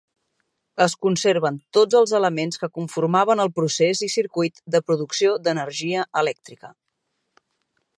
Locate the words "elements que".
2.21-2.71